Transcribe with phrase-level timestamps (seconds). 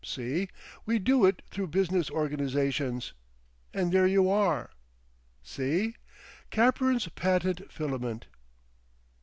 [0.03, 0.47] See?
[0.83, 3.13] We'd do it through Business Organisations,
[3.71, 4.71] and there you are!
[5.43, 5.93] See?
[6.49, 8.25] Capern's Patent Filament!